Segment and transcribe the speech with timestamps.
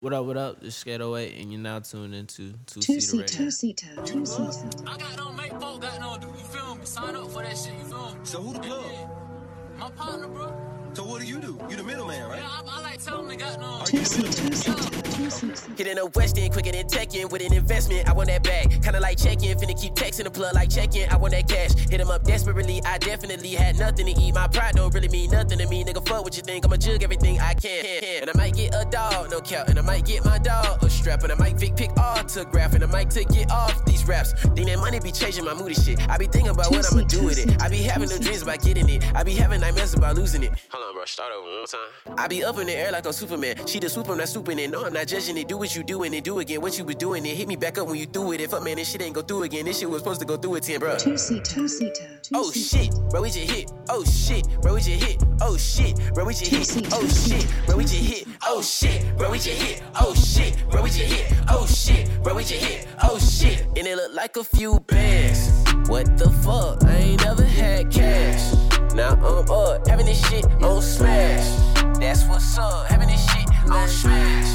[0.00, 0.60] What up, what up?
[0.60, 3.36] This is Skate 08, and you're now tuned into Two Two Seater seater, Radio.
[3.36, 4.68] two seater, two seater.
[4.86, 6.26] I got no make folk, got no do.
[6.28, 6.86] You feel me?
[6.86, 7.74] Sign up for that shit.
[7.74, 8.20] You feel me?
[8.24, 8.84] So who the plug?
[9.78, 10.56] My partner, bro.
[10.92, 11.56] So what do you do?
[11.70, 12.40] You the middleman, right?
[12.40, 13.82] Yeah, I, I like telling them got no.
[13.84, 15.74] Two seater, two seater, two seater.
[15.76, 18.08] Hitting a West End quicker than Tekken with an investment.
[18.08, 18.82] I want that bag.
[18.82, 19.56] Kinda like checking.
[19.56, 21.08] Finna keep texting the plug like checking.
[21.08, 21.74] I want that cash.
[21.88, 22.82] Hit him up desperately.
[22.84, 24.34] I definitely had nothing to eat.
[24.34, 25.84] My pride don't really mean nothing to me.
[25.84, 26.64] Nigga, fuck what you think.
[26.64, 27.84] I'ma jug everything I can.
[28.22, 29.68] And I might get a dog, no cap.
[29.68, 31.22] And I might get my dog a strap.
[31.22, 32.74] And I might pick pick autograph.
[32.74, 34.32] And I might to get off these raps.
[34.32, 36.08] Think that money be changing my mood and shit.
[36.08, 37.62] I be thinking about what I'ma do with it.
[37.62, 39.04] I be having them dreams about getting it.
[39.14, 40.52] I be having nightmares about losing it.
[40.80, 41.04] Hold on, bro.
[41.04, 42.16] Start over one more time.
[42.16, 43.66] I be up in the air like a Superman.
[43.66, 44.70] She the swoop, I'm not swooping it.
[44.70, 45.46] No, I'm not judging it.
[45.46, 46.62] Do what you do and then do again.
[46.62, 48.40] What you was doing, it hit me back up when you threw it.
[48.40, 49.66] If up, man, this shit ain't go through again.
[49.66, 50.96] This shit was supposed to go through it 10, bro.
[50.96, 52.84] Two seater, two seater, two Oh seater.
[52.86, 53.70] shit, bro, we just hit.
[53.90, 55.22] Oh shit, bro, we just hit.
[55.42, 56.86] Oh shit, bro, we just hit.
[56.92, 58.26] Oh shit, bro, we just hit.
[58.46, 59.82] Oh shit, bro, we just hit.
[60.00, 61.36] Oh shit, bro, we just hit.
[61.50, 62.88] Oh shit, bro, we just hit.
[63.02, 65.50] Oh shit, and it look like a few bands.
[65.90, 66.82] What the fuck?
[66.84, 68.69] I ain't never had cash.
[69.00, 71.48] Now I'm up, having this shit on smash.
[71.98, 74.46] That's what's up, having this shit on smash.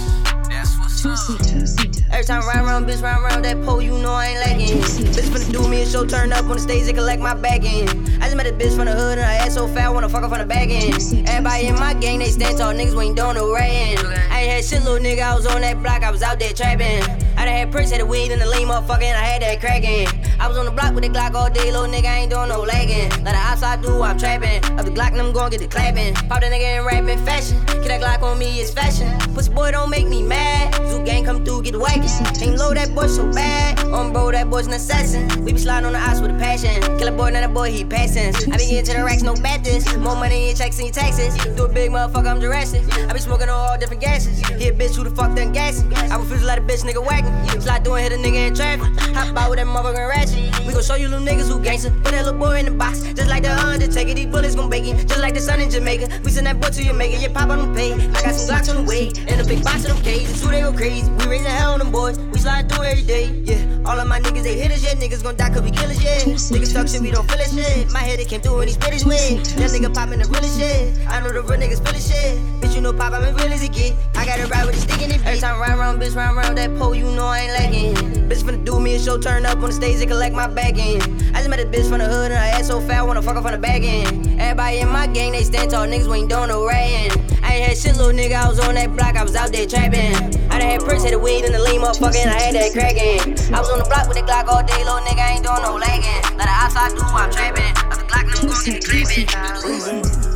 [0.47, 2.13] That's what's up.
[2.13, 4.77] Every time I ride around, bitch, ride around that pole, you know I ain't lagging.
[4.77, 7.65] Bitch finna do me a show, turn up on the stage, they collect my bag
[7.65, 7.89] in.
[8.21, 10.21] I just met a bitch from the hood and her ass so fat, wanna fuck
[10.21, 11.27] her from the back end.
[11.27, 13.97] Everybody in my gang, they stand tall, niggas, we ain't doing no rain.
[13.97, 16.53] I ain't had shit, little nigga, I was on that block, I was out there
[16.53, 17.24] trapping.
[17.37, 19.59] I done had pricks, had the weed and the lean, motherfucker, and I had that
[19.59, 20.07] cracking.
[20.39, 22.49] I was on the block with the Glock all day, little nigga, I ain't doing
[22.49, 23.09] no lagging.
[23.23, 24.63] Like the ops I do, I'm trapping.
[24.77, 26.13] Up the Glock, and I'm gon' get the clapping.
[26.15, 27.63] Pop that nigga in rapping fashion.
[27.65, 29.11] Get that Glock on me, it's fashion.
[29.33, 30.73] Pussy boy, don't make me mad.
[30.87, 32.09] Zoo gang come through, get the whacking.
[32.41, 33.79] Ain't low that boy so bad.
[33.91, 35.27] On bro, that boy's an assassin.
[35.43, 36.81] We be sliding on the ice with a passion.
[36.97, 38.33] Kill a boy, now a boy, he passin'.
[38.51, 39.97] I be getting to the racks, no Baptist.
[39.97, 41.35] More money in checks and your taxes.
[41.55, 42.83] Do a big motherfucker, I'm Jurassic.
[43.09, 44.39] I be smoking on all different gases.
[44.47, 45.93] Hit a bitch, who the fuck done gassing?
[45.93, 47.61] I refuse to let a bitch nigga whack me.
[47.61, 48.87] Slide doing hit a nigga in traffic.
[49.15, 50.65] Hop out with that motherfucking ratchet.
[50.65, 51.91] We gon' show you little niggas who gangster.
[51.91, 54.13] Put that little boy in the box, just like the Undertaker.
[54.13, 56.21] These bullets gon' bake him, just like the sun in Jamaica.
[56.23, 57.93] We send that boy to your Jamaica, yeah, pop on the pay.
[57.93, 60.41] I got some blocks on the way, and a big box of them cages.
[60.41, 61.09] Who they go crazy?
[61.11, 62.17] We raise raising hell on them boys.
[62.17, 63.74] We slide through every day, yeah.
[63.85, 64.93] All of my niggas, they hit us, yeah.
[64.95, 66.17] Niggas gon' die cause we kill us, yeah.
[66.25, 67.91] Niggas talk shit, we don't feel it, shit.
[67.91, 69.37] My head, it came through and he spit his way.
[69.57, 71.07] That nigga poppin' the realest shit.
[71.07, 72.61] I know the real niggas feel it, shit.
[72.61, 73.93] Bitch, you know pop, I'm as real as it get.
[74.15, 76.35] I gotta ride with a stick in it, Every time I ride around, bitch, ride
[76.35, 77.95] around that pole, you know I ain't lagging.
[78.29, 80.77] Bitch finna do me a show, turn up on the stage and collect my bag
[80.77, 81.01] in.
[81.35, 83.35] I just met a bitch from the hood and her ass so fat, wanna fuck
[83.35, 84.39] her from the back end.
[84.41, 87.11] Everybody in my gang, they stand tall, niggas, we ain't doing no rayin'.
[87.43, 89.67] I ain't had shit, little nigga, I was on that block, I was out there
[89.67, 90.15] trapping.
[90.49, 92.73] I done had pricks, had the weed and the lean, motherfucker, and I had that
[92.73, 93.53] cracking.
[93.53, 95.61] I was on the block with the Glock all day, little nigga, I ain't doing
[95.61, 96.37] no lagging.
[96.37, 97.75] Let the outside do, I'm trapping.
[97.91, 100.34] Up the Glock, I'm gon' get the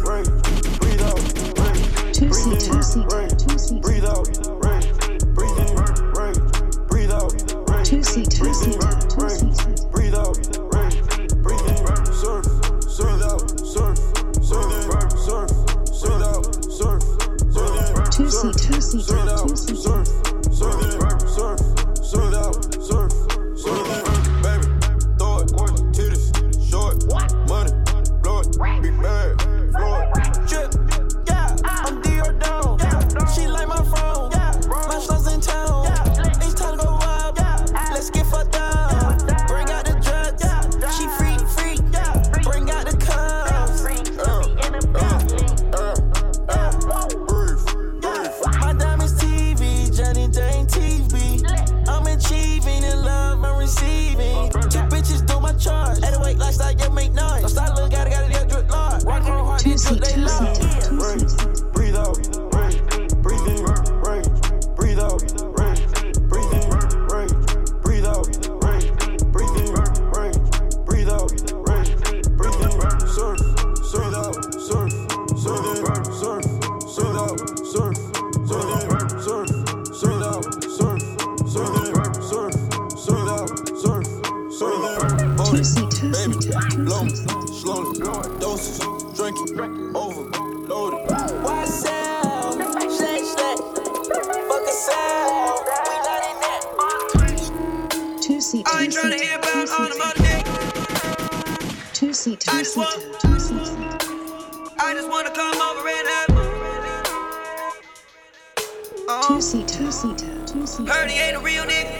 [105.39, 106.27] come over and have.
[109.25, 110.91] Two seater, two seater, two seater.
[110.91, 111.95] Heard he ain't a real nigga.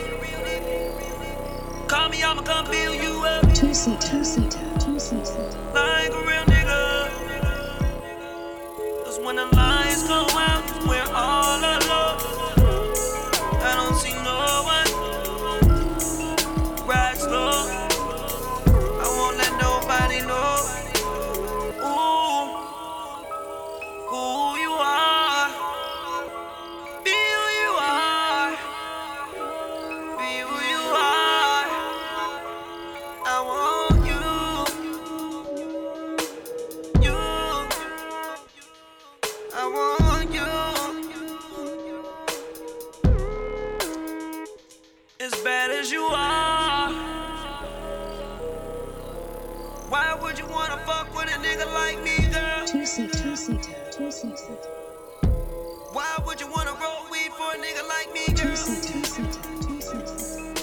[1.87, 3.53] Call me, I'ma come build you up.
[3.53, 5.49] Two seater, two seater, two seater.
[5.73, 7.09] Like a real nigga.
[9.05, 9.88] Cause when the lights
[49.89, 52.67] Why would you wanna fuck with a nigga like me, girl?
[52.67, 54.57] Two seater, two seater, two seater,
[55.93, 58.55] Why would you wanna roll weed for a nigga like me, two girl?
[58.55, 60.53] seater, two seater, two seater,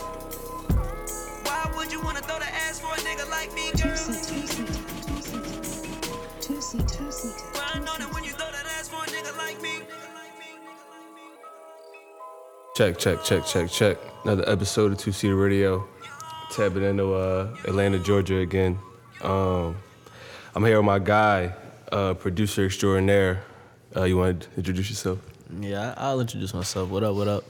[1.44, 3.96] Why would you wanna throw the ass for a nigga like me, two girl?
[3.96, 4.72] seater, two seater,
[5.06, 5.42] two seater,
[6.40, 9.06] two seater, two seater, Well, I know that when you throw that ass for a
[9.08, 9.80] nigga like me.
[12.76, 13.96] Check, check, check, check, check.
[14.24, 15.88] Another episode of Two Seater Radio.
[16.52, 18.78] Tapping into uh, Atlanta, Georgia again.
[19.22, 19.76] Um,
[20.54, 21.54] I'm here with my guy,
[21.90, 23.42] uh, producer extraordinaire.
[23.94, 25.18] Uh, you want to introduce yourself?
[25.60, 26.90] Yeah, I'll introduce myself.
[26.90, 27.44] What up, what up?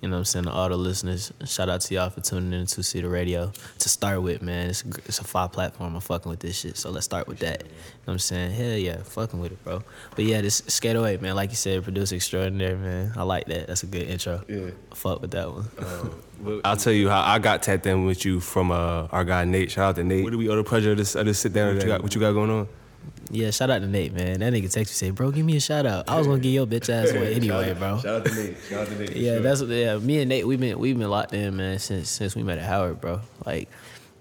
[0.00, 0.44] You know what I'm saying?
[0.44, 3.50] To all the listeners, shout out to y'all for tuning in to Two Seater Radio.
[3.80, 5.94] To start with, man, it's it's a fire platform.
[5.96, 6.76] I'm fucking with this shit.
[6.76, 7.62] So let's start with that.
[7.62, 8.52] You know what I'm saying?
[8.52, 9.82] Hell yeah, fucking with it, bro.
[10.14, 13.12] But yeah, this Skate Away, man, like you said, producer extraordinaire, man.
[13.16, 13.66] I like that.
[13.66, 14.44] That's a good intro.
[14.48, 14.70] Yeah.
[14.94, 15.64] Fuck with that one.
[16.64, 19.70] I'll tell you how I got tapped in with you from uh, our guy Nate.
[19.70, 20.24] Shout out to Nate.
[20.24, 21.74] What do we owe the pleasure of this, of this sit down?
[21.74, 22.68] What you, got, what you got going on?
[23.30, 24.40] yeah, shout out to Nate, man.
[24.40, 26.08] That nigga text me say, bro, give me a shout out.
[26.08, 27.98] I was gonna give your bitch ass away anyway, bro.
[27.98, 28.56] Shout out to Nate.
[28.68, 29.16] Shout out to Nate.
[29.16, 29.98] Yeah, that's yeah.
[29.98, 32.64] Me and Nate, we've been we've been locked in, man, since since we met at
[32.64, 33.20] Howard, bro.
[33.44, 33.68] Like,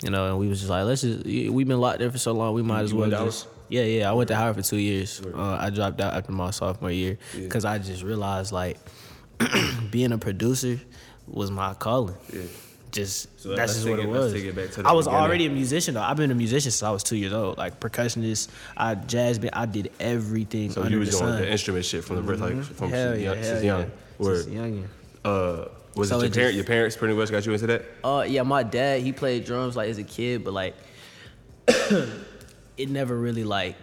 [0.03, 2.33] you know, and we was just like, let's just we've been locked in for so
[2.33, 3.47] long, we might as You well went to just.
[3.69, 4.09] Yeah, yeah.
[4.09, 5.21] I went to Howard for two years.
[5.21, 8.77] Uh, I dropped out after my sophomore year because I just realized like
[9.91, 10.79] being a producer
[11.27, 12.15] was my calling.
[12.33, 12.41] Yeah.
[12.89, 14.33] Just So that's just what it it- let's was.
[14.33, 15.25] take it back to the I was beginning.
[15.25, 16.01] already a musician though.
[16.01, 17.57] I've been a musician since I was two years old.
[17.57, 18.47] Like percussionist,
[18.77, 19.53] I jazz band.
[19.53, 20.71] I did everything.
[20.71, 21.41] So under you was the doing sun.
[21.41, 23.35] the instrument shit from the birth, like from Hell since yeah, young.
[23.35, 23.77] hell Since yeah.
[23.77, 23.91] young.
[24.19, 24.43] Word.
[24.43, 24.89] Since young.
[25.25, 25.65] Uh,
[25.95, 26.55] was So it your it parent?
[26.55, 27.85] Your parents pretty much got you into that?
[28.03, 30.75] Uh, yeah, my dad he played drums like as a kid, but like
[32.77, 33.75] it never really like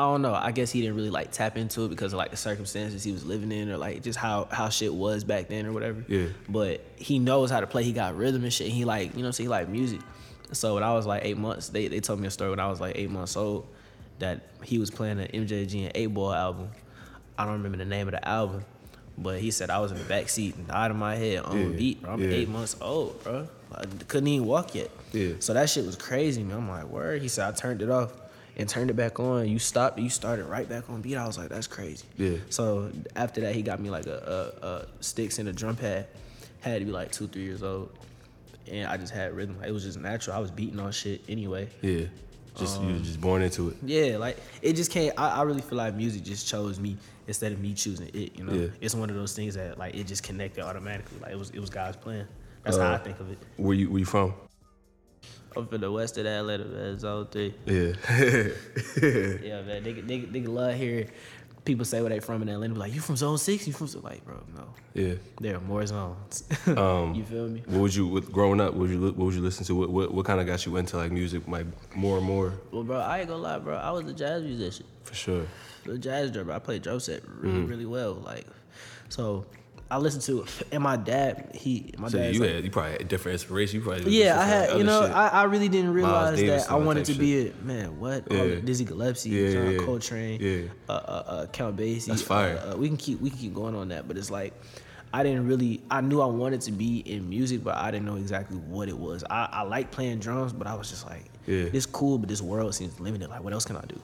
[0.00, 0.32] I don't know.
[0.32, 3.12] I guess he didn't really like tap into it because of like the circumstances he
[3.12, 6.02] was living in or like just how how shit was back then or whatever.
[6.08, 6.28] Yeah.
[6.48, 7.84] But he knows how to play.
[7.84, 8.68] He got rhythm and shit.
[8.68, 10.00] He like you know so he like music.
[10.52, 12.68] So when I was like eight months, they they told me a story when I
[12.68, 13.68] was like eight months old
[14.20, 16.70] that he was playing an MJG and Eight Ball album.
[17.36, 18.64] I don't remember the name of the album,
[19.18, 21.58] but he said I was in the back seat and out of my head on
[21.58, 22.00] Yeah, beat.
[22.00, 22.12] Bro.
[22.14, 22.30] I'm yeah.
[22.30, 23.46] eight months old, bro.
[23.74, 24.90] I couldn't even walk yet.
[25.12, 25.34] Yeah.
[25.40, 26.56] So that shit was crazy, man.
[26.56, 27.20] I'm like, word.
[27.20, 28.14] He said I turned it off
[28.60, 29.48] and turned it back on.
[29.48, 29.98] You stopped.
[29.98, 31.16] You started right back on beat.
[31.16, 32.04] I was like, that's crazy.
[32.16, 32.36] Yeah.
[32.50, 36.06] So after that, he got me like a, a, a sticks and a drum pad.
[36.60, 37.90] Had to be like two, three years old,
[38.70, 39.56] and I just had rhythm.
[39.66, 40.36] It was just natural.
[40.36, 41.68] I was beating on shit anyway.
[41.80, 42.04] Yeah.
[42.56, 43.76] Just you Um, was just born into it.
[43.82, 45.18] Yeah, like it just can't.
[45.18, 46.96] I, I really feel like music just chose me
[47.28, 48.36] instead of me choosing it.
[48.36, 48.66] You know, Yeah.
[48.80, 51.18] it's one of those things that like it just connected automatically.
[51.22, 52.26] Like it was it was God's plan.
[52.64, 53.38] That's Uh, how I think of it.
[53.56, 54.34] Where you where you from?
[55.56, 56.98] I'm from the west of Atlanta, man.
[56.98, 57.54] Zone three.
[57.66, 57.92] Yeah.
[59.42, 59.82] Yeah, man.
[59.84, 61.08] Nigga, nigga, nigga love hearing
[61.64, 62.74] people say where they from in Atlanta.
[62.74, 63.66] Be like, you from zone six?
[63.66, 64.42] You from zone like, bro?
[64.56, 64.64] No,
[64.94, 65.14] yeah.
[65.40, 66.44] there are more zones.
[66.66, 67.62] Um, you feel me?
[67.66, 68.72] What would you with, growing up?
[68.74, 69.74] What would you what would you listen to?
[69.74, 71.46] What what, what kind of got you into like music?
[71.48, 71.66] Like
[71.96, 73.76] more and more Well, bro, I ain't gonna lie, bro.
[73.76, 74.86] I was a jazz musician.
[75.04, 75.46] for sure.
[75.84, 76.52] the jazz drummer.
[76.52, 77.66] I played drum set really, Mm-hmm.
[77.66, 78.14] really well.
[78.14, 78.46] Like,
[79.08, 79.44] so
[79.90, 80.62] I listened to it.
[80.70, 82.34] And my dad, he, my So dad.
[82.34, 83.80] you had you probably had different inspiration.
[83.80, 85.10] You probably yeah, I had, you know, shit.
[85.10, 87.98] I, I really didn't realize that I wanted to type be a man.
[87.98, 88.30] What?
[88.30, 88.44] Yeah.
[88.44, 89.78] the Dizzy Gillespie, Yeah, John yeah.
[89.84, 90.68] Coltrane, Yeah.
[90.88, 92.06] uh, uh, uh, Count Basie.
[92.06, 92.56] That's fire.
[92.64, 94.54] Uh, uh, we can keep we can keep going on that, but it's like
[95.12, 95.80] I didn't really.
[95.90, 98.96] I knew I wanted to be in music, but I didn't know exactly what it
[98.96, 99.24] was.
[99.28, 101.68] I, I like playing drums, but I was just like, Yeah.
[101.68, 103.28] this cool, but this world seems limited.
[103.28, 104.00] Like, what else can I do?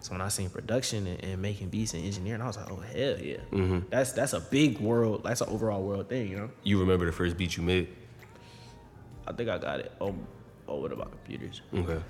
[0.00, 2.76] So when I seen production and, and making beats and engineering, I was like, oh
[2.76, 3.80] hell yeah, Mm-hmm.
[3.90, 5.22] that's that's a big world.
[5.24, 6.50] That's an overall world thing, you know.
[6.62, 7.88] You remember the first beat you made?
[9.26, 9.92] I think I got it.
[10.00, 10.14] Oh,
[10.66, 11.60] oh, what about computers?
[11.74, 12.00] Okay.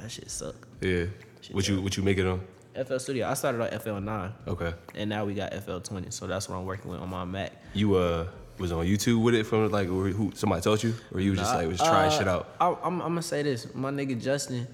[0.00, 0.56] That shit suck.
[0.80, 1.04] Yeah.
[1.52, 2.40] What you what you make it on?
[2.86, 3.28] FL Studio.
[3.28, 4.74] I started on FL9, Okay.
[4.96, 6.12] and now we got FL20.
[6.12, 7.52] So that's what I'm working with on my Mac.
[7.74, 8.26] You uh
[8.58, 11.54] was on YouTube with it from like who somebody taught you or you was just
[11.54, 12.54] like was trying Uh, shit out?
[12.60, 13.72] I, I'm, I'm gonna say this.
[13.74, 14.66] My nigga Justin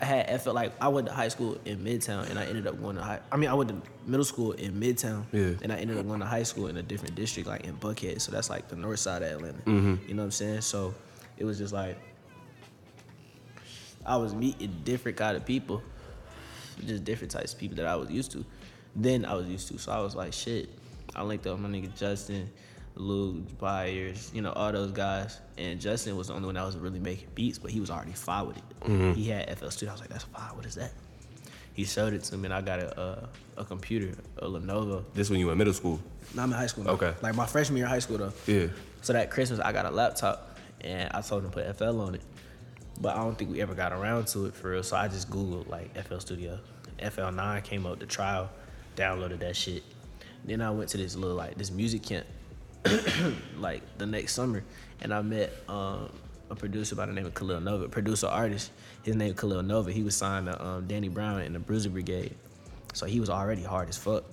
[0.00, 2.80] had I felt like I went to high school in Midtown, and I ended up
[2.80, 3.20] going to high.
[3.30, 5.52] I mean, I went to middle school in Midtown, Yeah.
[5.62, 8.20] and I ended up going to high school in a different district, like in Buckhead.
[8.20, 9.58] So that's like the north side of Atlanta.
[9.58, 10.08] Mm-hmm.
[10.08, 10.60] You know what I'm saying?
[10.62, 10.94] So
[11.36, 11.96] it was just like
[14.06, 15.82] I was meeting different kind of people,
[16.84, 18.44] just different types of people that I was used to.
[18.94, 19.78] Then I was used to.
[19.78, 20.68] So I was like, shit.
[21.16, 22.50] I linked up with my nigga Justin,
[22.96, 25.40] Luke, Byers, you know, all those guys.
[25.58, 28.12] And Justin was the only one that was really making beats, but he was already
[28.12, 28.62] fine with it.
[28.82, 29.12] Mm-hmm.
[29.12, 29.90] He had FL Studio.
[29.90, 30.56] I was like, that's fine.
[30.56, 30.92] What is that?
[31.72, 35.04] He showed it to me, and I got a a, a computer, a Lenovo.
[35.12, 36.00] This when you were in middle school.
[36.32, 36.84] No, I'm in high school.
[36.84, 36.92] Now.
[36.92, 37.12] Okay.
[37.20, 38.32] Like my freshman year of high school though.
[38.46, 38.68] Yeah.
[39.02, 42.14] So that Christmas, I got a laptop, and I told him to put FL on
[42.14, 42.22] it.
[43.00, 44.84] But I don't think we ever got around to it for real.
[44.84, 46.60] So I just Googled like FL Studio.
[47.00, 48.48] FL9 came up the trial,
[48.94, 49.82] downloaded that shit.
[50.44, 52.26] Then I went to this little like this music camp
[53.58, 54.62] like the next summer,
[55.00, 56.10] and I met um,
[56.50, 58.70] a producer by the name of Khalil Nova, producer artist.
[59.02, 59.92] His name Khalil Nova.
[59.92, 62.34] He was signed to um, Danny Brown in the Bruiser Brigade,
[62.92, 64.24] so he was already hard as fuck.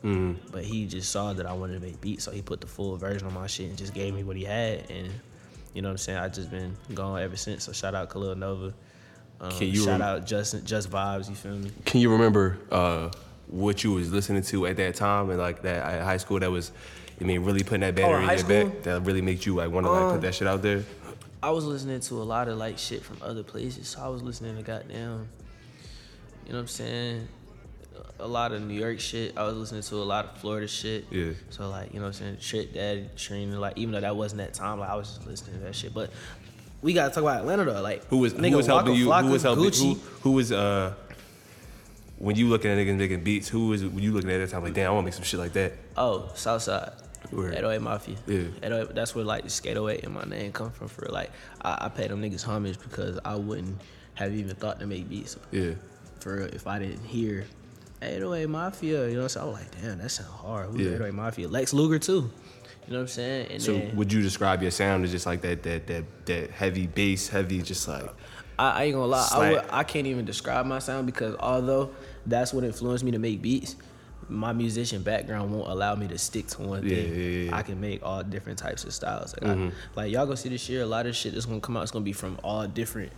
[0.51, 2.95] But he just saw that I wanted to make beats, so he put the full
[2.97, 5.09] version of my shit and just gave me what he had, and
[5.73, 6.17] you know what I'm saying.
[6.19, 7.63] I just been going ever since.
[7.65, 8.73] So shout out Khalil Nova.
[9.39, 11.27] Um, Can you shout rem- out Justin, Just Vibes.
[11.29, 11.71] You feel me?
[11.85, 13.09] Can you remember uh,
[13.47, 16.51] what you was listening to at that time and like that at high school that
[16.51, 16.71] was,
[17.21, 18.69] I mean, really putting that battery Oh, high in your school?
[18.71, 20.83] back that really makes you like want to like Um, put that shit out there?
[21.43, 23.87] I was listening to a lot of like shit from other places.
[23.89, 25.27] So I was listening to goddamn,
[26.45, 27.27] you know what I'm saying?
[28.19, 29.35] A lot of New York shit.
[29.37, 31.05] I was listening to a lot of Florida shit.
[31.11, 31.31] Yeah.
[31.49, 32.37] So like, you know what I'm saying?
[32.41, 35.57] Trick Daddy, Trina, like even though that wasn't that time, like I was just listening
[35.59, 35.93] to that shit.
[35.93, 36.09] But
[36.81, 37.81] we gotta talk about Atlanta though.
[37.81, 39.07] Like Who was nigga, who was helping Waka you?
[39.07, 39.63] Flocka, who was helping?
[39.65, 39.93] Gucci.
[39.93, 40.93] Who, who was uh?
[42.19, 44.63] When you looking at niggas making beats, who was when you looking at that time
[44.63, 45.73] like, damn, I want to make some shit like that?
[45.97, 46.91] Oh, Southside.
[47.31, 47.53] Word.
[47.53, 48.15] 808 Mafia.
[48.27, 48.37] Yeah.
[48.63, 50.87] 808, that's where like the Skate 08 and my name come from.
[50.87, 53.79] For like, I, I pay them niggas homage because I wouldn't
[54.15, 55.71] have even thought to make beats Yeah,
[56.19, 57.45] for real if I didn't hear
[58.01, 59.07] 808 Mafia.
[59.07, 59.45] You know what I'm saying?
[59.45, 60.69] I was like, damn, that sound hard.
[60.69, 60.87] Who's Yeah.
[60.95, 61.47] 808 Mafia?
[61.47, 62.29] Lex Luger too.
[62.87, 63.51] You know what I'm saying?
[63.51, 66.51] And So then would you describe your sound as just like that that that that
[66.51, 68.03] heavy bass, heavy, just like
[68.59, 71.91] I, I ain't gonna lie, I, would, I can't even describe my sound because although
[72.25, 73.75] that's what influenced me to make beats,
[74.31, 77.13] my musician background won't allow me to stick to one Yeah, thing.
[77.13, 77.55] yeah, yeah.
[77.55, 79.35] I can make all different types of styles.
[79.41, 81.75] Like, I, like y'all go see this year, a lot of shit that's gonna come
[81.77, 83.11] out It's gonna be from all different,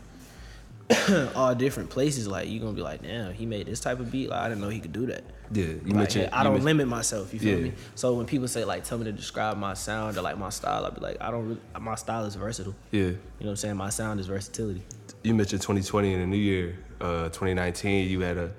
[1.35, 2.27] all different places.
[2.27, 4.29] Like you gonna be like, damn, he made this type of beat.
[4.29, 5.23] Like I didn't know he could do that.
[5.51, 5.65] yeah.
[5.65, 7.33] You Like, mentioned I don't mentioned- limit myself.
[7.33, 7.73] You feel me?
[7.95, 10.85] So when people say like, tell me to describe my sound or like my style,
[10.85, 11.47] I'd be like, I don't.
[11.47, 12.75] Really, my style is versatile.
[12.91, 13.77] Yeah, You know what I'm saying?
[13.77, 14.81] My sound is versatility.
[15.23, 18.09] you mentioned 2020 and the new year, uh, 2019.
[18.09, 18.51] You had a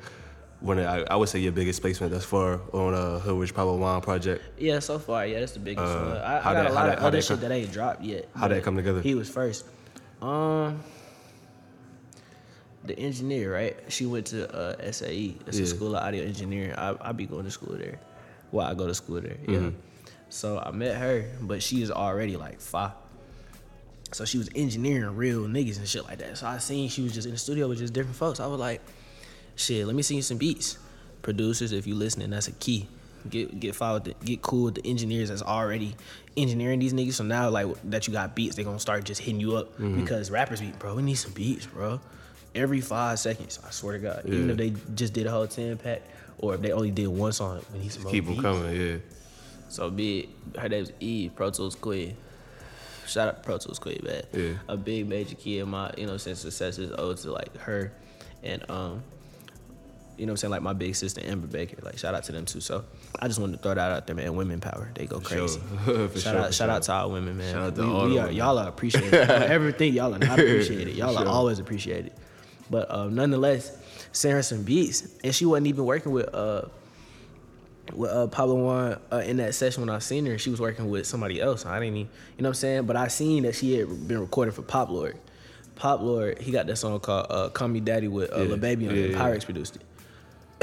[0.65, 0.79] one.
[0.79, 3.77] Of, I, I would say your biggest placement thus far on uh, Hood Rich Pablo
[3.77, 4.43] Juan project.
[4.59, 6.17] Yeah, so far, yeah, that's the biggest Uh, one.
[6.17, 7.73] I, I got that- a lot that- of how other that shit come- that ain't
[7.73, 8.29] dropped yet.
[8.35, 9.01] How'd that come together?
[9.01, 9.65] He was first.
[10.23, 10.81] Um,
[12.85, 13.77] the engineer, right?
[13.89, 15.37] She went to uh, SAE.
[15.47, 15.65] It's Yeah.
[15.65, 16.75] a school of audio engineering.
[16.77, 17.99] I I be going to school there.
[18.53, 19.37] Well, I go to school there.
[19.49, 19.57] Yeah.
[19.59, 19.79] Mm-hmm.
[20.29, 22.93] So I met her, but she is already like five.
[24.13, 26.39] So she was engineering real niggas and shit like that.
[26.39, 28.39] So I seen she was just in the studio with just different folks.
[28.39, 28.81] I was like,
[29.57, 30.79] shit, let me sing you some beats.
[31.23, 32.89] Producers, if you listening, that's a key.
[33.31, 35.97] Get get followed, the, get cool with the engineers that's already
[36.37, 37.15] engineering these niggas.
[37.15, 40.31] So now like that you got beats, they gonna start just hitting you up because
[40.31, 42.01] rappers be, bro, we need some beats, bro.
[42.55, 44.23] Every five seconds, I swear to God.
[44.27, 46.03] Even if they just did a whole ten pack,
[46.39, 48.43] or if they only did one song, we need some Keep them beats.
[48.43, 48.77] coming.
[48.81, 48.97] Yeah.
[49.71, 50.29] So big.
[50.59, 52.17] Her name's Eve, Pro Tools Queen.
[53.07, 54.23] Shout out to Pro Tools Queen, man.
[54.35, 54.53] Yeah.
[54.69, 57.91] A big major key in my, you know, since success is owed to like her
[58.43, 59.03] and um,
[60.19, 61.77] you know what I'm saying, like my big sister Amber Baker.
[61.83, 62.61] Like shout out to them too.
[62.61, 62.85] So
[63.19, 64.35] I just wanted to throw that out there, man.
[64.37, 64.91] Women power.
[64.95, 65.61] They go crazy.
[65.85, 67.53] For shout sure, out shout out to our women, man.
[67.53, 68.37] Shout out to we, all we are women.
[68.37, 69.11] y'all are appreciated.
[69.11, 70.95] Don't ever think y'all are not appreciated.
[70.97, 71.25] Y'all Sure.
[71.27, 72.13] are always appreciated.
[72.71, 73.77] But um, nonetheless,
[74.13, 75.09] sent her some beats.
[75.23, 76.63] And she wasn't even working with uh
[77.93, 80.89] with uh, Pablo Juan uh, in that session when I seen her, she was working
[80.89, 81.67] with somebody else.
[81.67, 81.99] I didn't even,
[82.39, 82.87] you know what I'm saying?
[82.87, 85.19] But I seen that she had been recording for Pop Lord.
[85.77, 88.89] Pop Lord, he got that song called uh, "Call Me Daddy" with uh, Yeah, Baby
[88.89, 89.13] on yeah, it.
[89.17, 89.83] Pyrex produced it.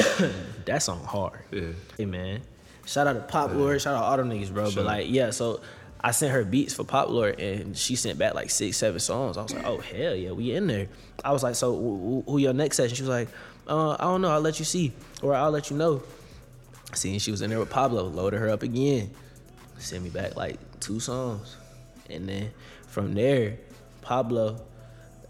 [0.66, 1.40] that song hard.
[1.52, 1.70] Yeah.
[1.98, 2.42] Hey man,
[2.86, 4.70] shout out to Pop Lord, shout out all them niggas, bro.
[4.70, 4.84] Sure.
[4.84, 5.62] But like, yeah, so
[6.00, 9.38] I sent her beats for Pop Lord, and she sent back like six, seven songs.
[9.38, 10.88] I was like, oh hell yeah, we in there.
[11.24, 12.96] I was like, so who, who your next session?
[12.96, 13.30] She was like,
[13.68, 16.04] uh, I don't know, I'll let you see, or I'll let you know.
[16.94, 19.12] Seeing she was in there with Pablo, loaded her up again,
[19.78, 21.56] sent me back like two songs,
[22.10, 22.52] and then
[22.88, 23.58] from there,
[24.02, 24.62] Pablo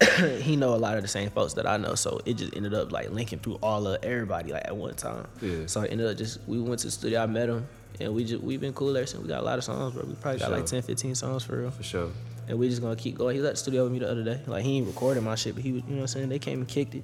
[0.41, 2.73] he know a lot of the same folks that I know, so it just ended
[2.73, 5.27] up like linking through all of everybody like at one time.
[5.41, 5.65] Yeah.
[5.67, 7.67] So it ended up just we went to the studio, I met him,
[7.99, 9.21] and we just we've been cool ever since.
[9.21, 10.03] We got a lot of songs, bro.
[10.05, 10.57] We probably got Sure.
[10.57, 11.71] like 10, 15 songs for real.
[11.71, 12.09] For sure.
[12.47, 13.35] And we just gonna keep going.
[13.35, 14.41] He was at the studio with me the other day.
[14.47, 16.29] Like he ain't recording my shit, but he was, you know what I'm saying?
[16.29, 17.03] They came and kicked it.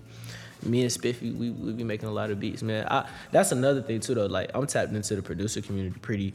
[0.63, 2.87] Me and Spiffy, we we be making a lot of beats, man.
[2.89, 4.25] I that's another thing too though.
[4.25, 6.33] Like I'm tapped into the producer community pretty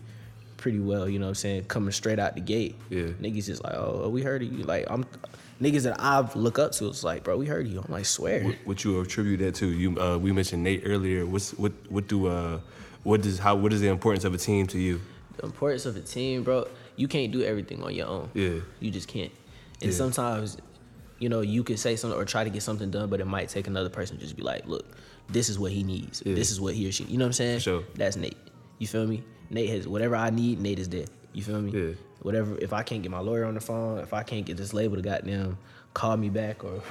[0.59, 1.65] pretty well, you know what I'm saying?
[1.65, 2.77] Coming straight out the gate.
[2.89, 3.07] Yeah.
[3.21, 4.63] Niggas just like, oh, we heard of you.
[4.63, 5.05] Like I'm
[5.63, 7.81] niggas that I've look up to, it's like, bro, we heard you.
[7.81, 8.43] I'm like, swear.
[8.45, 9.67] What, what you attribute that to?
[9.67, 11.25] You uh, we mentioned Nate earlier.
[11.25, 12.61] What's what what do uh
[13.05, 15.01] what does how what is the importance of a team to you?
[15.39, 16.69] the importance of a team, bro.
[16.97, 18.29] You can't do everything on your own.
[18.35, 18.61] Yeah.
[18.81, 19.33] You just can't.
[19.81, 19.97] And Yeah.
[19.97, 20.59] sometimes,
[21.19, 23.49] you know, you can say something or try to get something done, but it might
[23.49, 24.85] take another person to just be like, look,
[25.31, 26.23] this is what he needs.
[26.27, 26.35] Yeah.
[26.35, 27.05] This is what he or she.
[27.05, 27.61] You know what I'm saying?
[27.61, 27.83] Sure.
[27.95, 28.37] That's Nate.
[28.79, 29.25] You feel me?
[29.49, 30.61] Nate has whatever I need.
[30.61, 31.07] Nate is there.
[31.33, 31.71] You feel me?
[31.73, 31.95] Yeah.
[32.23, 32.57] Whatever.
[32.59, 34.97] If I can't get my lawyer on the phone, if I can't get this label
[34.97, 35.59] to goddamn
[35.95, 36.83] call me back, or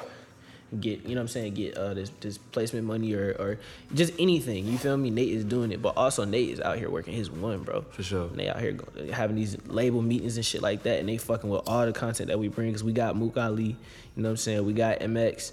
[0.79, 3.59] get you know what I'm saying get uh this this placement money or or
[3.93, 4.65] just anything.
[4.67, 5.09] You feel me?
[5.09, 7.81] Nate is doing it, but also Nate is out here working his one, bro.
[7.91, 8.27] For sure.
[8.27, 11.17] And they out here go- having these label meetings and shit like that, and they
[11.17, 12.71] fucking with all the content that we bring.
[12.71, 13.75] Cause we got Mook Ali, you
[14.15, 14.65] know what I'm saying?
[14.65, 15.51] We got MX,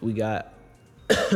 [0.00, 0.52] we got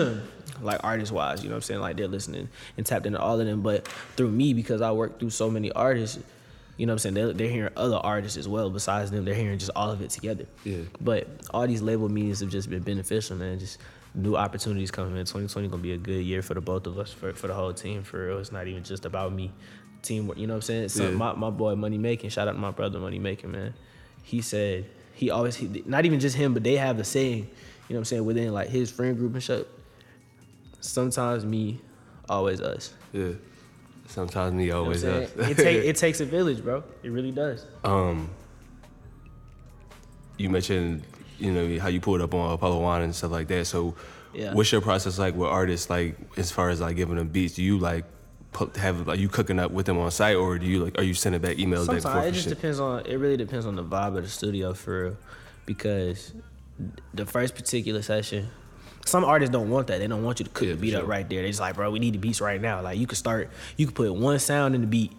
[0.61, 1.81] like artist wise, you know what I'm saying?
[1.81, 3.62] Like they're listening and tapped into all of them.
[3.62, 6.19] But through me, because I work through so many artists,
[6.76, 7.14] you know what I'm saying?
[7.14, 8.68] They're, they're hearing other artists as well.
[8.71, 10.47] Besides them, they're hearing just all of it together.
[10.64, 10.78] Yeah.
[11.00, 13.59] But all these label meetings have just been beneficial, man.
[13.59, 13.78] Just
[14.14, 15.25] new opportunities coming in.
[15.26, 17.73] 2020 gonna be a good year for the both of us, for, for the whole
[17.73, 18.02] team.
[18.02, 19.50] For real, it's not even just about me.
[20.02, 20.88] Teamwork, you know what I'm saying?
[20.90, 21.18] Something- Yeah.
[21.18, 23.75] my, my boy Money Making, shout out to my brother Money Making, man.
[24.23, 27.45] He said he always, he, not even just him, but they have the saying, you
[27.45, 29.66] know what I'm saying, within like his friend group and shit.
[30.80, 31.80] Sometimes me,
[32.28, 32.92] always us.
[33.12, 33.33] Yeah.
[34.09, 35.25] Sometimes me You know always saying?
[35.25, 35.51] us.
[35.51, 36.83] it, take, it takes a village, bro.
[37.03, 37.65] It really does.
[37.85, 38.31] um,
[40.39, 41.03] you mentioned,
[41.39, 43.67] you know, how you pulled up on Pablo Juan and stuff like that.
[43.67, 43.95] So,
[44.35, 44.53] Yeah.
[44.53, 45.89] what's your process like with artists?
[45.89, 48.05] Like, as far as like giving them beats, do you like
[48.53, 51.03] put, have like you cooking up with them on site, or do you like are
[51.05, 52.03] you sending back emails back?
[52.03, 52.55] Sometimes it just shit?
[52.57, 53.07] depends on.
[53.07, 55.17] It really depends on the vibe of the studio for real,
[55.65, 56.35] because
[57.15, 58.49] the first particular session,
[59.07, 59.99] some artists don't want that.
[59.99, 61.09] They don't want you to cook Yeah, the beat up sure.
[61.09, 61.43] right there.
[61.43, 62.81] They just like, bro, we need the beats right now.
[62.83, 65.13] Like you could start, you could put one sound in the beat,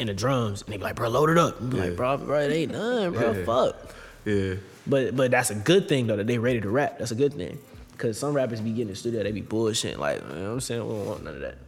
[0.00, 1.60] and the drums, and they be like, bro, load it up.
[1.60, 1.84] And be Yeah.
[1.84, 3.32] like, bro, bro, it ain't done, bro.
[3.32, 3.44] Yeah.
[3.44, 3.94] Fuck.
[4.24, 4.54] Yeah.
[4.86, 6.98] But but that's a good thing though that they ready to rap.
[6.98, 7.58] That's a good thing.
[7.98, 10.50] Cause some rappers be getting in the studio, they be bullshitting like, you know what
[10.52, 10.86] I'm saying?
[10.86, 11.58] We don't want none of that.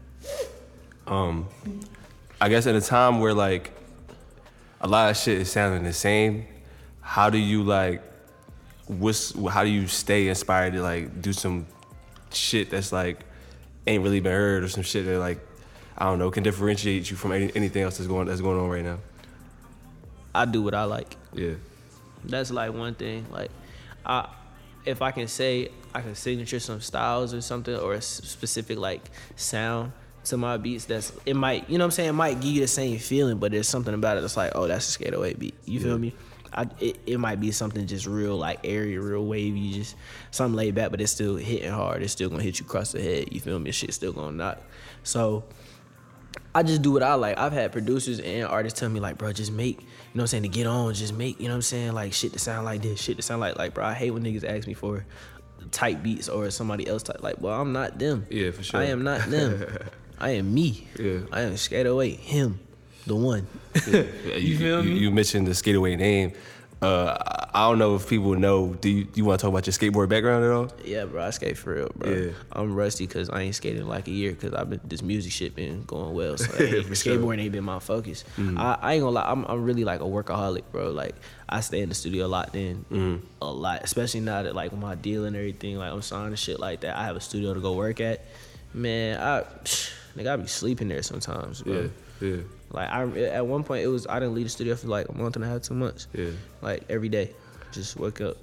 [1.06, 1.48] Um,
[2.40, 3.72] I guess at a time where like
[4.80, 6.46] a lot of shit is sounding the same,
[7.00, 8.00] how do you like
[8.98, 11.66] what's how do you stay inspired to like do some
[12.32, 13.24] shit that's like
[13.86, 15.38] ain't really been heard or some shit that like
[15.96, 18.68] I don't know can differentiate you from any, anything else that's going that's going on
[18.68, 18.98] right now?
[20.34, 21.16] I do what I like.
[21.32, 21.54] Yeah.
[22.24, 23.26] That's like one thing.
[23.30, 23.50] Like,
[24.04, 24.28] I
[24.84, 29.02] if I can say I can signature some styles or something or a specific like
[29.36, 29.92] sound
[30.24, 32.08] to my beats, that's it might you know what I'm saying.
[32.10, 34.66] It might give you the same feeling, but there's something about it that's like, oh,
[34.66, 35.54] that's a skate away beat.
[35.64, 36.14] You feel me?
[36.52, 39.96] I, it, it might be something just real like airy, real wavy, just
[40.30, 42.02] something laid back, but it's still hitting hard.
[42.02, 43.32] It's still gonna hit you across the head.
[43.32, 43.70] You feel me?
[43.70, 44.58] Shit's still gonna knock.
[45.02, 45.44] So
[46.54, 47.38] I just do what I like.
[47.38, 50.26] I've had producers and artists tell me like, bro, just make, you know what I'm
[50.28, 52.64] saying, to get on, just make, you know what I'm saying, like shit to sound
[52.64, 55.04] like this, shit to sound like, like, bro, I hate when niggas ask me for
[55.70, 57.22] tight beats or somebody else type.
[57.22, 58.26] Like, well, I'm not them.
[58.30, 58.80] Yeah, for sure.
[58.80, 59.64] I am not them.
[60.18, 60.86] I am me.
[60.98, 61.20] Yeah.
[61.32, 62.60] I am skate away, him,
[63.06, 63.46] the one.
[63.88, 64.02] Yeah,
[64.36, 64.98] you, feel me?
[64.98, 66.32] you mentioned the skateaway name.
[66.82, 68.74] Uh, I- I don't know if people know.
[68.80, 70.70] Do you, you want to talk about your skateboard background at all?
[70.84, 72.12] Yeah, bro, I skate for real, bro.
[72.12, 72.30] Yeah.
[72.52, 75.32] I'm rusty because I ain't skated in like a year because I've been this music
[75.32, 76.36] shit been going well.
[76.38, 77.16] So it ain't- For sure.
[77.18, 78.22] skateboarding ain't been my focus.
[78.36, 78.56] Mhm.
[78.56, 80.90] I, I ain't gonna lie, I'm, I'm really like a workaholic, bro.
[80.92, 81.16] Like
[81.48, 83.20] I stay in the studio a lot then, Mhm.
[83.42, 86.82] a lot, especially now that like my deal and everything, like I'm signing shit like
[86.82, 86.96] that.
[86.96, 88.24] I have a studio to go work at.
[88.72, 89.42] Man, I
[90.16, 91.74] nigga, I be sleeping there sometimes, bro.
[91.74, 91.88] Yeah,
[92.20, 92.36] yeah.
[92.72, 95.12] Like I at one point it was I didn't leave the studio for like a
[95.12, 96.06] month and a half, two months.
[96.12, 96.30] Yeah.
[96.62, 97.32] Like every day,
[97.72, 98.36] just wake up.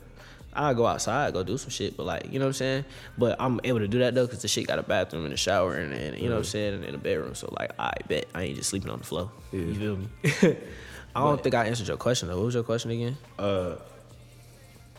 [0.54, 2.86] I go outside, go do some shit, but like you know what I'm saying.
[3.18, 5.38] But I'm able to do that though because the shit got a bathroom and a
[5.38, 7.36] shower and, and you know what I'm saying and in a bedroom.
[7.36, 9.32] So like I bet I ain't just sleeping on the floor.
[9.52, 9.60] Yeah.
[9.60, 10.08] You feel me?
[11.16, 12.38] I don't think I answered your question though.
[12.38, 13.18] What was your question again?
[13.40, 13.76] Uh,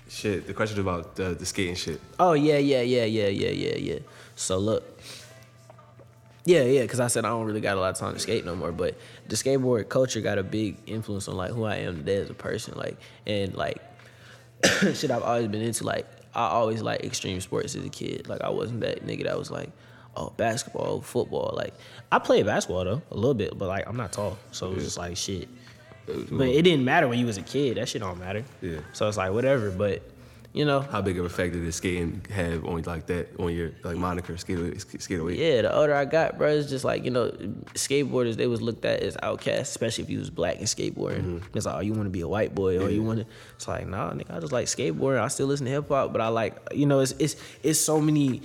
[0.08, 0.46] shit.
[0.46, 2.00] The question about the, the skating shit.
[2.18, 3.98] Oh yeah, yeah, yeah, yeah, yeah, yeah, yeah.
[4.36, 5.00] So look,
[6.48, 8.46] yeah, yeah, because I said I don't really got a lot of time to skate
[8.46, 8.72] no more.
[8.72, 8.94] But
[9.28, 12.34] the skateboard culture got a big influence on like who I am today as a
[12.34, 12.72] person.
[12.74, 13.82] Like and like
[14.94, 15.84] shit I've always been into.
[15.84, 18.30] Like I always like extreme sports as a kid.
[18.30, 19.70] Like I wasn't that nigga that was like,
[20.16, 21.52] oh basketball, football.
[21.54, 21.74] Like
[22.10, 24.84] I played basketball though a little bit, but like I'm not tall, so it was
[24.84, 25.50] just like shit.
[26.06, 27.76] But it didn't matter when you was a kid.
[27.76, 28.42] That shit don't matter.
[28.62, 28.78] Yeah.
[28.94, 29.70] So it's like whatever.
[29.70, 30.02] But
[30.52, 33.72] you know, How big of a effect did skating have on like that on your
[33.84, 34.74] like moniker skateaway?
[34.76, 35.36] skateaway?
[35.36, 37.30] Yeah, the older I got, bro, it's just like you know,
[37.74, 41.22] skateboarders they was looked at as outcasts, especially if you was black and skateboarding.
[41.22, 41.56] Mm-hmm.
[41.56, 43.26] It's like, oh, you want to be a white boy, or you want to.
[43.56, 45.20] It's like, nah, nigga, I just like skateboarding.
[45.20, 48.00] I still listen to hip hop, but I like, you know, it's it's it's so
[48.00, 48.42] many.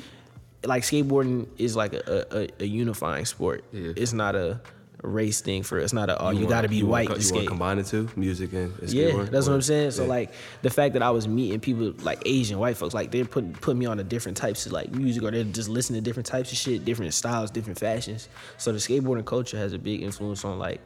[0.65, 3.63] Like skateboarding is like a a, a unifying sport.
[3.71, 4.61] It's not a
[5.03, 5.77] race thing for.
[5.79, 7.41] It's not a oh you, wanna- got to be you white Wanna, to you want
[7.43, 7.47] skate.
[7.47, 9.91] combine the two, music and, and Yeah, that's what I'm saying.
[9.91, 10.09] So yeah.
[10.09, 13.53] like the fact that I was meeting people like Asian white folks, like they're putting
[13.53, 16.25] put me on to different types of like music, or they're just listening to different
[16.25, 18.29] types of shit, different styles, different fashions.
[18.57, 20.81] So the skateboarding culture has a big influence on like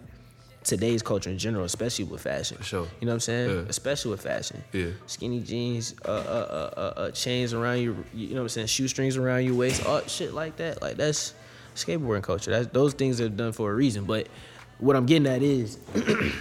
[0.63, 2.57] today's culture in general, especially with fashion.
[2.57, 2.87] For sure.
[2.99, 3.49] You know what I'm saying?
[3.49, 3.61] Yeah.
[3.69, 4.61] Especially with fashion.
[4.73, 4.87] Yeah.
[5.05, 8.67] Skinny jeans, uh, uh, uh, uh, uh, chains around your, you know what I'm saying,
[8.67, 10.81] shoestrings around your waist, all shit like that.
[10.81, 11.33] Like that's
[11.77, 12.51] skateboarding culture.
[12.51, 14.05] That's those things are done for a reason.
[14.05, 14.27] But
[14.79, 16.31] what I'm getting at is, you know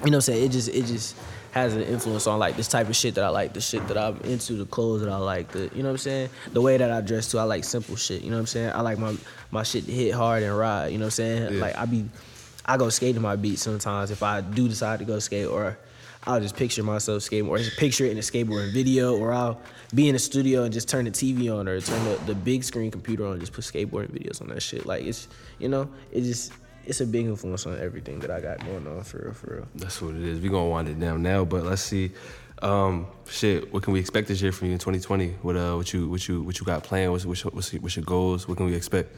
[0.00, 1.16] what I'm saying, it just it just
[1.52, 3.96] has an influence on like this type of shit that I like, the shit that
[3.96, 6.76] I'm into, the clothes that I like, the you know what I'm saying, the way
[6.76, 7.38] that I dress too.
[7.38, 8.22] I like simple shit.
[8.22, 8.72] You know what I'm saying.
[8.74, 9.16] I like my
[9.50, 10.88] my shit to hit hard and ride.
[10.88, 11.54] You know what I'm saying.
[11.54, 11.60] Yeah.
[11.60, 12.08] Like I be,
[12.64, 15.78] I go skate to my beat sometimes if I do decide to go skate or.
[16.26, 19.60] I'll just picture myself skateboarding, or just picture it in a skateboarding video, or I'll
[19.94, 22.64] be in the studio and just turn the TV on, or turn the, the big
[22.64, 24.86] screen computer on, and just put skateboarding videos on that shit.
[24.86, 26.52] Like it's, you know, it just
[26.84, 29.68] it's a big influence on everything that I got going on for real, for real.
[29.74, 30.40] That's what it is.
[30.40, 32.12] We gonna wind it down now, but let's see.
[32.62, 35.28] Um, shit, what can we expect this year from you in 2020?
[35.42, 37.12] What uh, what you what you what you got planned?
[37.12, 38.48] What's what's your, what's your, what's your goals?
[38.48, 39.14] What can we expect?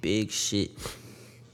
[0.00, 0.70] Big shit.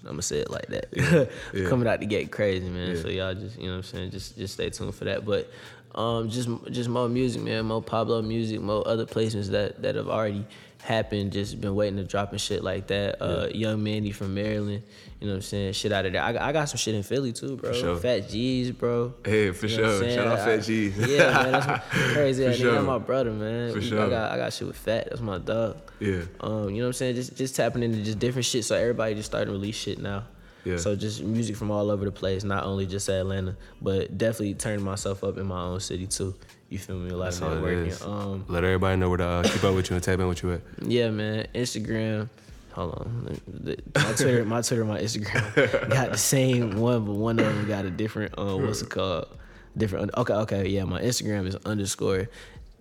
[0.06, 1.28] I'm gonna say it like that.
[1.52, 1.68] yeah.
[1.68, 2.96] Coming out to get crazy, man.
[2.96, 3.02] Yeah.
[3.02, 5.24] So y'all just, you know what I'm saying, just just stay tuned for that.
[5.24, 5.50] But
[5.94, 7.66] um, just just more music, man.
[7.66, 10.46] More Pablo music, more other placements that that have already
[10.86, 11.32] happened.
[11.32, 13.20] Just been waiting to drop and shit like that.
[13.22, 14.82] Uh, Young Mandy from Maryland,
[15.20, 15.72] you know what I'm saying?
[15.74, 16.22] Shit out of there.
[16.22, 17.72] I, got- I got some shit in Philly too, bro.
[17.72, 17.96] sure.
[17.96, 19.12] Fat G's, bro.
[19.24, 20.10] Hey, for You know sure.
[20.10, 20.96] Shout out I- Fat G's.
[20.98, 22.46] Yeah, man, that's crazy.
[22.46, 22.72] For sure.
[22.72, 23.72] that's my brother, man.
[23.72, 24.06] For sure.
[24.06, 25.08] I got I got shit with Fat.
[25.10, 25.76] That's my dog.
[26.00, 26.22] Yeah.
[26.40, 27.14] Um, you know what I'm saying?
[27.16, 28.64] Just just tapping into just different shit.
[28.64, 30.24] So everybody just starting to release shit now.
[30.64, 30.78] Yeah.
[30.78, 34.84] So just music from all over the place, not only just Atlanta, but definitely turning
[34.84, 36.34] myself up in my own city too.
[36.76, 37.08] You feel me?
[37.08, 38.06] A lot That's of all networking.
[38.06, 40.42] Um, Let everybody know where to uh, keep up with you and tap in with
[40.42, 40.60] you at.
[40.82, 41.46] yeah, man.
[41.54, 42.28] Instagram.
[42.72, 43.40] Hold on.
[43.94, 47.86] My Twitter, my Twitter, my Instagram got the same one, but one of them got
[47.86, 48.34] a different.
[48.36, 49.26] Uh, what's it called?
[49.74, 50.10] Different.
[50.18, 50.84] Okay, okay, yeah.
[50.84, 52.28] My Instagram is underscore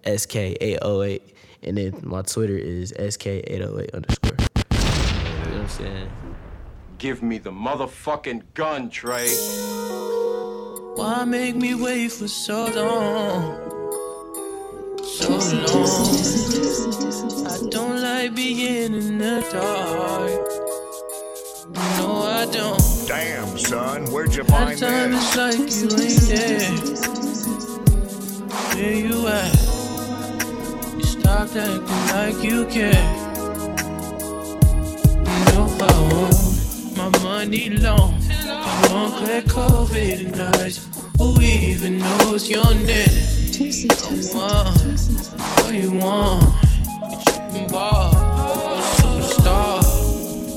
[0.06, 1.24] sk eight oh eight,
[1.64, 4.36] and then my Twitter is sk eight oh eight underscore.
[4.72, 6.12] You know what I'm saying?
[6.98, 9.30] Give me the motherfucking gun, Trey.
[10.96, 13.75] Why make me wait for so long?
[15.16, 15.40] So long.
[17.48, 20.30] I don't like being in the dark.
[21.98, 23.08] No, I don't.
[23.08, 25.36] Damn, son, where'd you find times this?
[25.36, 26.72] it's like you ain't there.
[28.76, 29.56] Where you at?
[30.98, 33.08] You stopped acting like you care.
[35.54, 36.98] No, I won't.
[36.98, 38.22] My money long.
[38.38, 40.90] I won't clear COVID nights.
[41.18, 43.45] Who even knows your name?
[43.58, 43.72] What
[45.74, 46.44] you want?
[47.54, 47.68] You.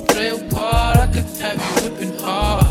[0.08, 2.66] Play a part, I could have you whipping hard.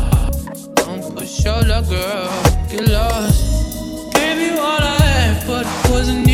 [0.74, 2.28] Don't push your luck, girl,
[2.68, 4.14] get lost.
[4.14, 6.27] Gave you all I had, but it wasn't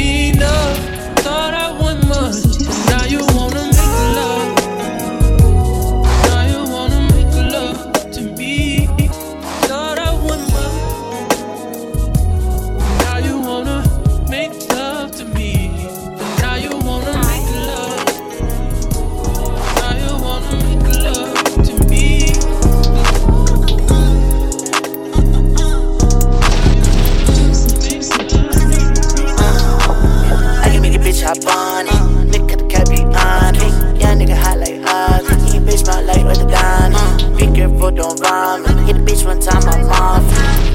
[37.94, 38.70] don't vomit.
[38.86, 40.24] Hit the bitch one time, I'm off.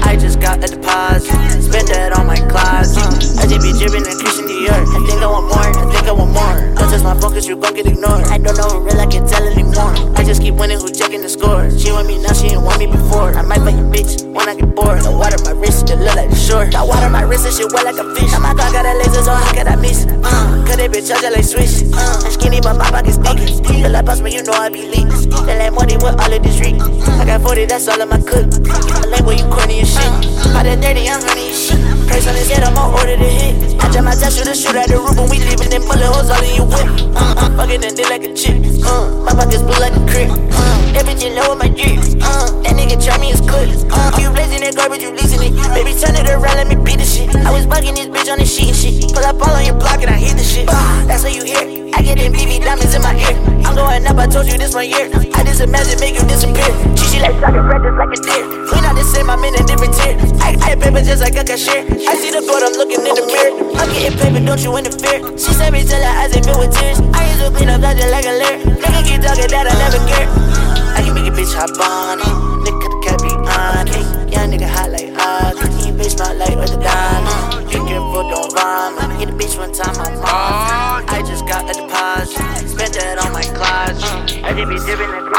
[0.02, 1.30] I just got a deposit.
[1.62, 3.04] Spend that on my closet.
[3.38, 5.58] I just be dripping and Christian I think I want more.
[5.58, 6.74] I think I want more.
[6.76, 8.24] Don't touch my phone cause you gon' get ignored.
[8.28, 9.94] I don't know who real, I can tell anymore.
[10.16, 11.70] I just keep winning, who checking the score.
[11.78, 13.32] She want me now, she didn't want me before.
[13.32, 15.00] I might fight a bitch when I get bored.
[15.00, 16.66] The water my wrist, it look like the shore.
[16.66, 18.32] The water my wrist, and shit wet like a fish.
[18.32, 20.04] Now my dog got a laser, so how could I miss?
[20.04, 21.92] Uh, that bitch charge it like switch.
[21.92, 23.36] Uh, I'm skinny, but my pocket's big.
[23.68, 25.12] Feel like boss, but you know I be lit.
[25.28, 26.80] Feel like money with all of this rig.
[27.20, 28.48] I got 40, that's all of my cook.
[28.64, 30.12] I like boy, you corny as shit.
[30.56, 31.76] By that 30, I'm honey shit.
[32.08, 33.76] Price on this head, I'm on order to hit.
[33.76, 36.10] I jam my touch, shoot a shoot at the roof, and we leaving them bullet
[36.10, 36.82] holes all in your whip.
[37.14, 38.58] Uh, I'm fucking and dick like a chick.
[38.82, 40.26] Uh, my pockets blue like a crick.
[40.26, 42.02] Uh, that bitch in my drip.
[42.18, 43.70] Uh, that nigga try me as good.
[43.94, 45.54] Uh, you blazing that garbage, you leasing it.
[45.70, 47.30] Baby, turn it around, let me beat the shit.
[47.46, 49.14] I was bugging this bitch on the sheet and shit.
[49.14, 50.66] Pull up all on your block and I hit the shit.
[50.66, 51.94] Uh, that's what you hear.
[51.94, 53.49] I get them BB diamonds in my ear.
[53.90, 55.10] I'm up, I told you this one year.
[55.34, 56.70] I just imagine make you disappear.
[56.94, 58.46] She, she like red just like a deer.
[58.70, 60.14] We not the same, I'm in a different tier.
[60.38, 61.82] I, I paper just like a cashier.
[62.06, 63.50] I see the board, I'm looking in the mirror.
[63.74, 65.34] I'm getting paper, don't you interfere.
[65.34, 67.02] She said me till her eyes ain't filled with tears.
[67.10, 68.62] I used to clean up just like a lyric.
[68.78, 70.30] Nigga keep talking that I never care.
[70.94, 72.30] I can make a bitch hop on it.
[72.62, 74.06] Nigga cut the be on it.
[74.30, 75.66] Young nigga hot like Ozzy.
[75.82, 77.66] He bitch smell like orthodontic.
[77.66, 79.18] Be careful, don't vomit.
[79.18, 81.10] Hit a bitch one time, I'm off.
[81.10, 82.59] I just got a deposit.
[82.90, 84.42] Spent that on my closet.
[84.42, 85.30] I just be dipping in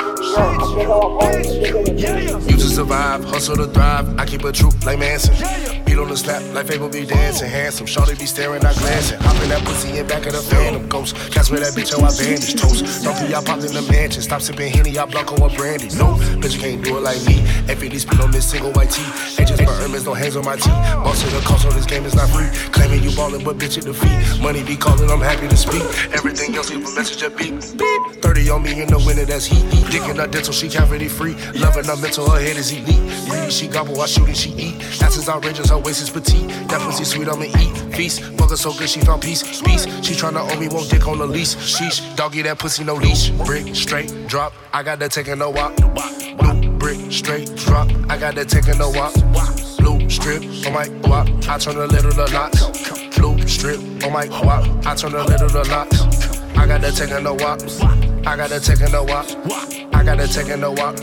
[2.49, 4.17] Use to survive, hustle to thrive.
[4.17, 5.35] I keep a troop like Manson.
[5.85, 7.49] Beat on the slap like Fable be dancing.
[7.49, 9.19] Handsome, Shorty be staring, not glancing.
[9.19, 11.15] Hop in that pussy in back of the phantom ghost.
[11.31, 13.03] Catch with that bitch, oh, I bandage toast.
[13.03, 14.21] Don't be I popped in the mansion.
[14.21, 15.89] Stop sipping Henny, I Blanco or brandy.
[15.97, 17.43] No, bitch, you can't do it like me.
[17.67, 19.05] FAD spit on this single white tee.
[19.37, 20.81] Edges for Hermes, no hands on my teeth.
[21.03, 22.47] Boss of the cost on this game is not free.
[22.71, 24.41] Claiming you ballin', but bitch at defeat.
[24.41, 25.83] Money be calling, I'm happy to speak.
[26.13, 27.77] Everything else, leave a message at beep.
[27.77, 28.21] Beep.
[28.21, 29.65] 30 on me in the winter, that's heat.
[29.91, 31.35] Dick in her dental, she cavity free.
[31.55, 33.01] Loving her mental, her head is elite.
[33.29, 34.75] Greedy, she gobble, I shoot and she eat.
[35.01, 36.47] Ass is outrageous, her waist is petite.
[36.69, 37.95] That pussy sweet, I'ma eat.
[37.95, 39.41] Feast, fuck her so good, she found peace.
[39.61, 41.55] Peace, she tryna own me, won't dick on the leash.
[41.55, 43.29] Sheesh, doggy, that pussy, no leash.
[43.45, 44.53] Brick, straight, drop.
[44.73, 45.75] I got that taking no walk.
[46.37, 47.89] Blue, brick, straight, drop.
[48.09, 49.13] I got that taking no walk.
[49.77, 51.47] Blue, strip, on my guap.
[51.47, 52.51] I turn a little to lot.
[53.17, 54.85] Blue, strip, on my guap.
[54.85, 56.40] I turn a little to lot.
[56.61, 57.59] I got that taking no walk.
[58.27, 59.25] I got that taking no walk.
[59.95, 60.99] I got that taking no walk.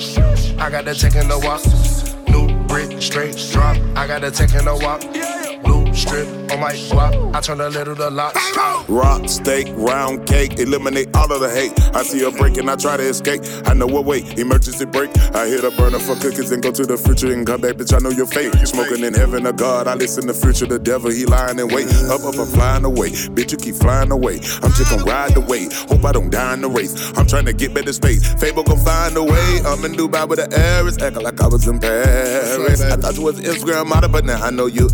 [0.57, 1.65] I got that taking no walk.
[2.29, 3.77] New brick, straight, drop.
[3.97, 5.01] I got that taking no walk.
[5.65, 7.35] Blue strip on my guap.
[7.35, 8.35] I turn a little to lock.
[8.89, 11.73] Rock, steak, round cake, eliminate all of the hate.
[11.95, 13.43] I see her breaking, I try to escape.
[13.67, 15.11] I know what wait, emergency break.
[15.35, 17.95] I hit a burner for cookies and go to the future and come back, bitch.
[17.95, 18.55] I know your fate.
[18.67, 19.87] Smoking in heaven, a God.
[19.87, 21.89] I listen to future, the devil, he lying in wait.
[22.11, 23.11] Up, up, I'm flying away.
[23.11, 24.37] Bitch, you keep flying away.
[24.63, 25.73] I'm just gonna ride the wave.
[25.89, 27.13] Hope I don't die in the race.
[27.17, 28.23] I'm trying to get better space.
[28.35, 29.61] Fable gon' find a way.
[29.67, 32.81] I'm in Dubai with the Aries, acting like I was in Paris.
[32.81, 34.89] I thought you was an Instagram model, but now I know you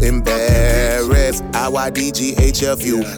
[0.94, 1.42] embarrassed.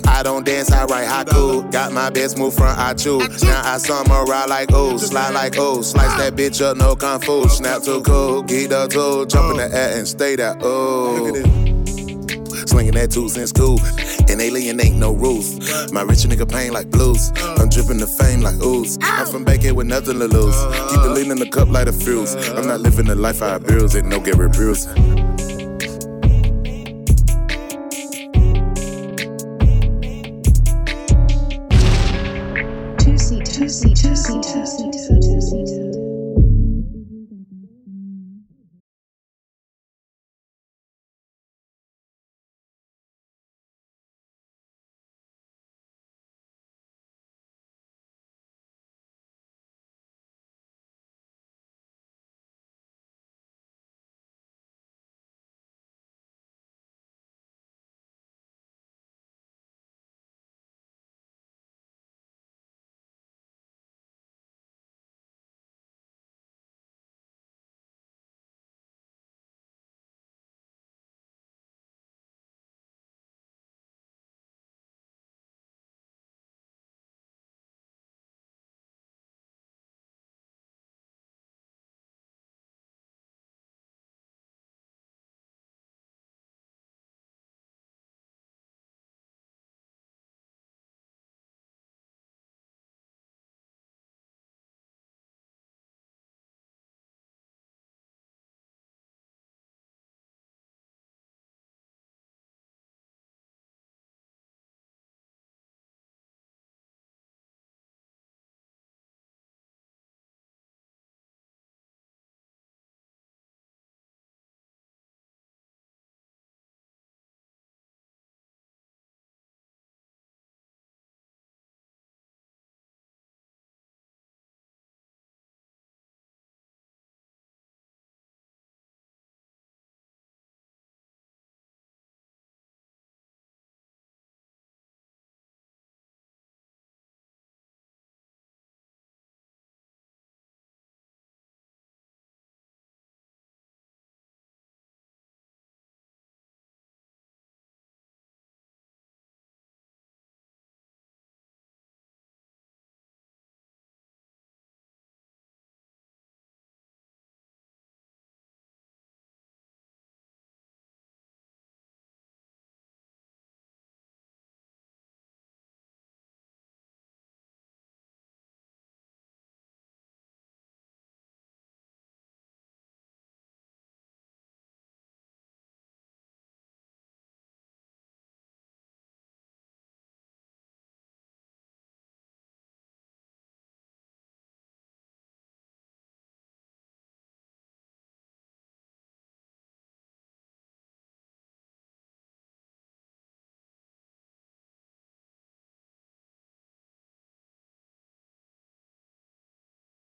[0.09, 1.71] I don't dance, I write haiku.
[1.71, 3.43] Got my best move from I choose.
[3.43, 7.49] Now I samurai like oh, slide like oh, slice that bitch up, no kung fu.
[7.49, 10.57] Snap to cool, get the toe, jump in the air and stay there.
[10.61, 11.33] Oh.
[12.67, 13.79] Slinging that two cents cool.
[14.29, 15.59] An alien ain't no rules.
[15.93, 17.31] My rich nigga pain like blues.
[17.59, 18.99] I'm dripping the fame like ooze.
[19.03, 20.57] I'm from back here with nothing to lose.
[20.91, 22.35] Keep the lean in the cup like a fuse.
[22.51, 23.95] I'm not living the life I abuse.
[23.95, 24.87] Ain't no Gary Bruce.
[33.27, 34.15] seat, see, seat, see.
[34.15, 35.16] seat, two seat.